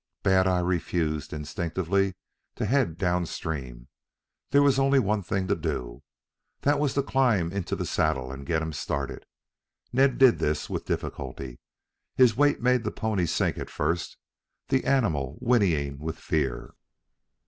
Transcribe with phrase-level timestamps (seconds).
[0.23, 2.15] Bad eye refused instinctively
[2.55, 3.87] to head down stream.
[4.49, 6.01] There was only one thing to do.
[6.61, 9.27] That was to climb into the saddle and get him started.
[9.93, 11.59] Ned did this with difficulty.
[12.15, 14.17] His weight made the pony sink at first,
[14.69, 16.73] the animal whinnying with fear.